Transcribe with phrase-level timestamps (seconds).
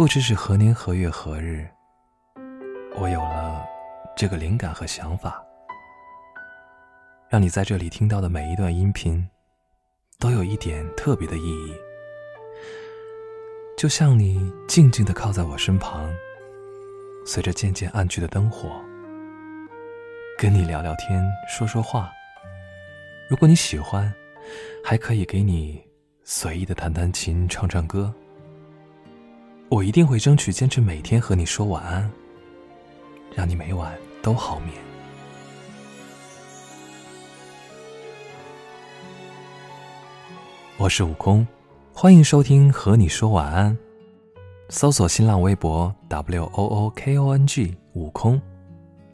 [0.00, 1.68] 不知是何年何月何日，
[2.96, 3.62] 我有了
[4.16, 5.44] 这个灵感和想法，
[7.28, 9.28] 让你在这里听到的每一段音频，
[10.18, 11.74] 都有一点特别的意义。
[13.76, 16.10] 就像你静静的靠在我身旁，
[17.26, 18.82] 随着渐渐暗去的灯火，
[20.38, 22.10] 跟你聊聊天，说说话。
[23.28, 24.10] 如果你喜欢，
[24.82, 25.86] 还可以给你
[26.24, 28.10] 随意的弹弹琴、唱唱歌。
[29.70, 32.10] 我一定会争取坚持每天和你说晚安，
[33.32, 34.74] 让你每晚都好眠。
[40.76, 41.46] 我是悟空，
[41.92, 43.78] 欢迎收听和你说晚安。
[44.70, 48.42] 搜索新浪微博 w o o k o n g 悟空，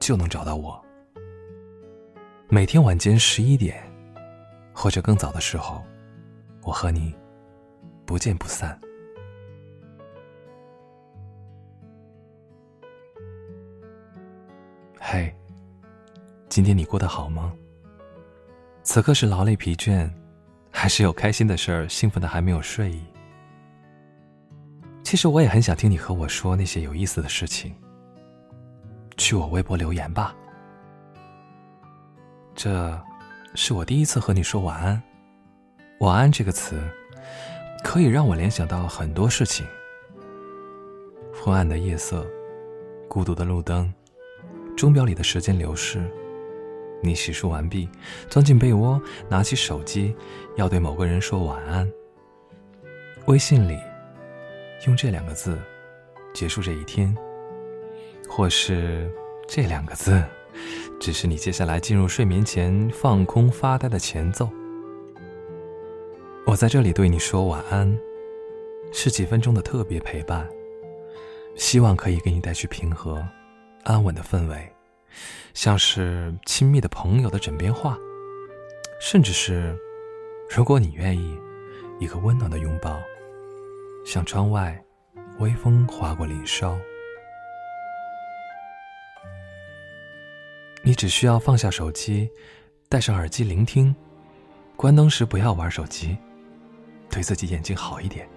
[0.00, 0.84] 就能找到我。
[2.48, 3.80] 每天晚间十一点。
[4.72, 5.80] 或者更早的时候，
[6.62, 7.14] 我和你
[8.04, 8.76] 不见不散。
[15.02, 15.34] 嘿，
[16.50, 17.52] 今天你过得好吗？
[18.82, 20.08] 此刻是劳累疲倦，
[20.70, 23.02] 还是有开心的事儿，兴奋的还没有睡意？
[25.02, 27.74] 其实我也很想听你和我说那些有意思的事情。
[29.16, 30.36] 去我微博留言吧。
[32.54, 33.00] 这。
[33.56, 35.02] 是我第一次和你说晚安。
[35.98, 36.80] 晚安这个词，
[37.82, 39.66] 可以让我联想到很多事情：
[41.34, 42.24] 昏暗的夜色，
[43.08, 43.92] 孤独的路灯，
[44.80, 46.02] 钟表里的时间流逝。
[47.02, 47.86] 你洗漱完毕，
[48.30, 50.16] 钻进被窝，拿起手机，
[50.56, 51.86] 要对某个人说晚安。
[53.26, 53.78] 微信里，
[54.86, 55.58] 用这两个字
[56.32, 57.14] 结束这一天，
[58.26, 59.12] 或是
[59.46, 60.24] 这两个字。
[60.98, 64.48] 只是你接下来进入睡眠前放空发呆的前奏。
[66.46, 67.94] 我在这里对你说晚安，
[68.92, 70.48] 是几分钟的特别陪伴，
[71.54, 73.22] 希望可以给你带去平和、
[73.84, 74.72] 安稳的氛围，
[75.54, 77.98] 像是亲密的朋友的枕边话，
[79.00, 79.76] 甚至是，
[80.54, 81.38] 如果你愿意，
[81.98, 83.00] 一个温暖的拥抱，
[84.04, 84.82] 像窗外
[85.38, 86.78] 微风划过林梢。
[90.82, 92.30] 你只需要放下手机，
[92.88, 93.94] 戴上耳机聆听，
[94.76, 96.16] 关灯时不要玩手机，
[97.10, 98.28] 对自己眼睛好一点。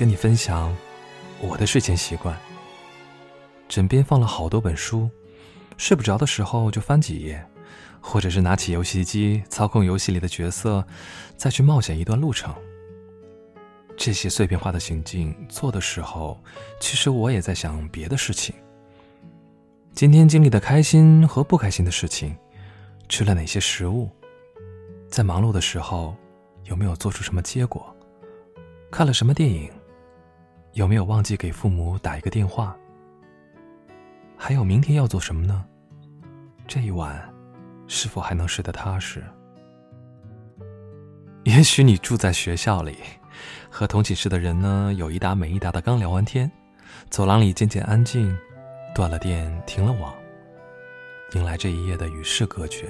[0.00, 0.74] 跟你分享
[1.42, 2.34] 我的睡前习惯。
[3.68, 5.10] 枕边放了好多本书，
[5.76, 7.46] 睡不着的时候就翻几页，
[8.00, 10.82] 或者是拿起游戏机操控游戏里的角色，
[11.36, 12.54] 再去冒险一段路程。
[13.94, 16.42] 这些碎片化的行径做的时候，
[16.80, 18.54] 其实我也在想别的事情。
[19.92, 22.34] 今天经历的开心和不开心的事情，
[23.06, 24.08] 吃了哪些食物，
[25.10, 26.16] 在忙碌的时候
[26.64, 27.94] 有没有做出什么结果？
[28.90, 29.70] 看了什么电影？
[30.72, 32.76] 有没有忘记给父母打一个电话？
[34.36, 35.64] 还有明天要做什么呢？
[36.66, 37.28] 这一晚
[37.88, 39.22] 是否还能睡得踏实？
[41.44, 42.98] 也许你住在学校里。
[43.70, 46.50] 和同寝室的人呢，有一搭没一搭的刚聊完天，
[47.08, 48.36] 走廊里渐渐安静，
[48.94, 50.12] 断了电，停了网，
[51.32, 52.88] 迎来这一夜的与世隔绝。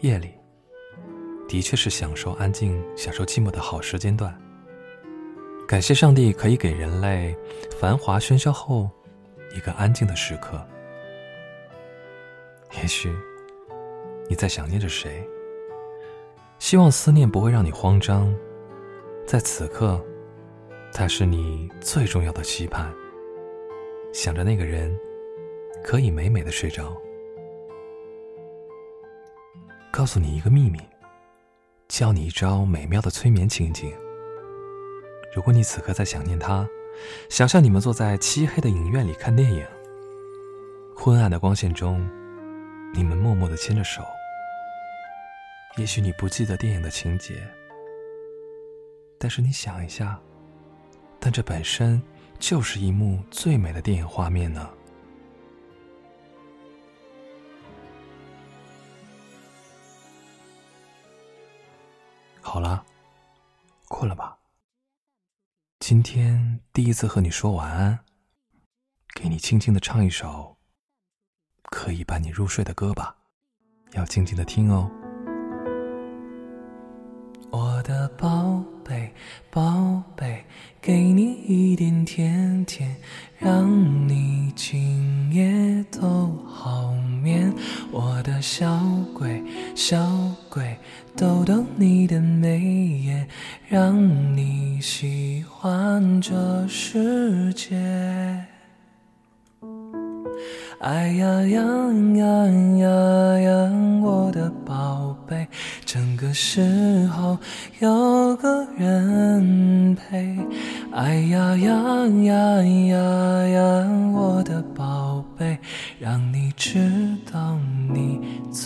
[0.00, 0.34] 夜里，
[1.48, 4.38] 的确是享受安静、享受寂寞的好时间段。
[5.66, 7.36] 感谢上帝可以给人类
[7.80, 8.88] 繁华喧嚣后
[9.56, 10.64] 一个安静的时刻。
[12.80, 13.12] 也许
[14.28, 15.26] 你在想念着谁？
[16.58, 18.34] 希望思念不会让你慌张。
[19.26, 20.02] 在此刻，
[20.92, 22.92] 他是你最重要的期盼。
[24.12, 24.94] 想着那个人，
[25.82, 26.94] 可以美美的睡着。
[29.90, 30.78] 告诉你一个秘密，
[31.88, 33.92] 教你一招美妙的催眠情景。
[35.34, 36.64] 如果你此刻在想念他，
[37.28, 39.66] 想象你们坐在漆黑的影院里看电影，
[40.96, 42.08] 昏暗的光线中，
[42.94, 44.00] 你们默默的牵着手。
[45.76, 47.42] 也许你不记得电影的情节。
[49.18, 50.20] 但是你想一下，
[51.18, 52.00] 但这本身
[52.38, 54.70] 就是一幕最美的电影画面呢。
[62.40, 62.86] 好了，
[63.88, 64.38] 困了吧？
[65.86, 67.98] 今天第一次和你说晚安，
[69.14, 70.56] 给你轻轻的唱一首
[71.64, 73.14] 可以伴你入睡的歌吧，
[73.92, 74.90] 要静静的听哦。
[77.50, 78.64] 我的宝。
[78.84, 79.10] 贝
[79.50, 80.44] 宝贝，
[80.78, 82.94] 给你一点甜甜，
[83.38, 83.66] 让
[84.06, 84.23] 你
[87.96, 88.66] 我的小
[89.14, 89.40] 鬼
[89.76, 90.04] 小
[90.48, 90.76] 鬼，
[91.16, 92.58] 逗逗你的眉
[93.04, 93.28] 眼，
[93.68, 93.96] 让
[94.36, 97.76] 你喜欢这世界。
[100.80, 101.62] 哎呀呀
[102.16, 102.46] 呀
[102.78, 105.46] 呀呀，我的宝贝，
[105.86, 107.38] 整个时候
[107.78, 110.36] 有个人陪。
[110.92, 115.56] 哎呀呀呀呀呀，我的宝贝，
[115.98, 117.03] 让你知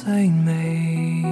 [0.09, 1.23] 最美。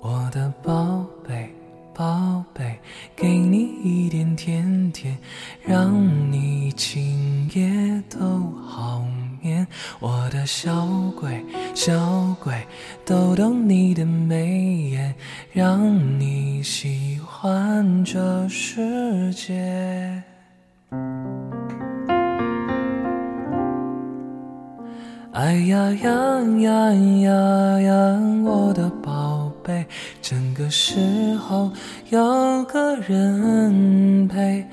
[0.00, 1.52] 我的宝贝。
[1.92, 2.78] 宝贝，
[3.16, 3.36] 给
[13.90, 15.12] 你的眉眼，
[15.52, 20.22] 让你喜欢这世界。
[25.32, 29.84] 哎呀呀呀呀呀，我的宝贝，
[30.22, 31.72] 整个时候
[32.10, 34.64] 有个人陪。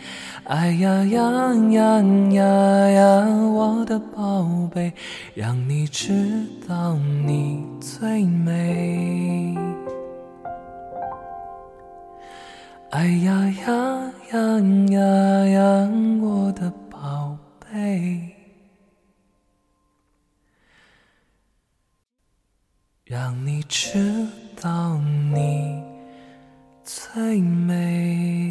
[0.47, 2.01] 哎呀呀呀
[2.31, 4.93] 呀呀，我的宝贝，
[5.33, 6.95] 让你知道
[7.25, 9.53] 你最美。
[12.91, 14.39] 哎呀呀呀
[14.89, 15.89] 呀呀，
[16.21, 18.33] 我的宝贝。
[23.03, 24.25] 让你知
[24.61, 24.97] 道
[25.33, 25.83] 你
[26.85, 28.46] 最美。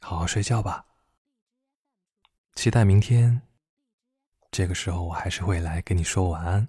[0.00, 0.86] 好好睡觉吧。
[2.54, 3.42] 期待明天。
[4.50, 6.66] 这个时候，我还是会来跟你说晚安。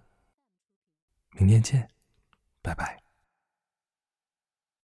[1.34, 1.90] 明天见，
[2.62, 3.07] 拜拜。